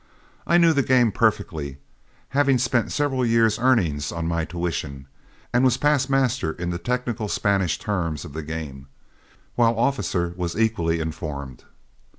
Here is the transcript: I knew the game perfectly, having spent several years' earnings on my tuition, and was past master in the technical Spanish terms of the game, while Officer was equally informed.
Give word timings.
I 0.47 0.57
knew 0.57 0.73
the 0.73 0.81
game 0.81 1.11
perfectly, 1.11 1.77
having 2.29 2.57
spent 2.57 2.91
several 2.91 3.23
years' 3.23 3.59
earnings 3.59 4.11
on 4.11 4.25
my 4.25 4.45
tuition, 4.45 5.05
and 5.53 5.63
was 5.63 5.77
past 5.77 6.09
master 6.09 6.53
in 6.53 6.71
the 6.71 6.79
technical 6.79 7.27
Spanish 7.27 7.77
terms 7.77 8.25
of 8.25 8.33
the 8.33 8.41
game, 8.41 8.87
while 9.53 9.77
Officer 9.77 10.33
was 10.35 10.59
equally 10.59 10.99
informed. 10.99 11.65